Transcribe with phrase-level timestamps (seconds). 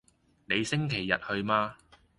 [0.47, 1.75] 你星期日去嗎？